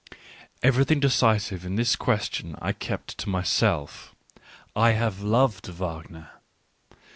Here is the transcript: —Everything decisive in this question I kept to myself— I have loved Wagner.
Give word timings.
—Everything 0.63 0.99
decisive 0.99 1.63
in 1.63 1.75
this 1.75 1.95
question 1.95 2.55
I 2.59 2.71
kept 2.73 3.19
to 3.19 3.29
myself— 3.29 4.15
I 4.75 4.93
have 4.93 5.21
loved 5.21 5.67
Wagner. 5.67 6.31